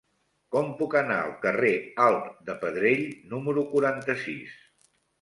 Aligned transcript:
Com 0.53 0.71
puc 0.79 0.95
anar 1.01 1.17
al 1.25 1.35
carrer 1.43 1.71
Alt 2.07 2.33
de 2.49 2.57
Pedrell 2.65 3.07
número 3.37 3.69
quaranta-sis? 3.73 4.61